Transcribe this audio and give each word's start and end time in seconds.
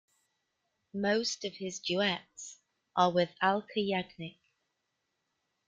Most 0.95 1.45
of 1.45 1.57
his 1.57 1.77
duets 1.79 2.57
are 2.95 3.11
with 3.11 3.35
Alka 3.39 3.77
Yagnik. 3.79 4.39